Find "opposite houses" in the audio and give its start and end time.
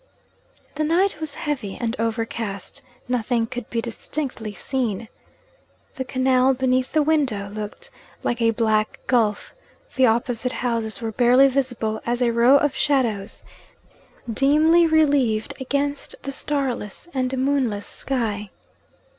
10.07-11.01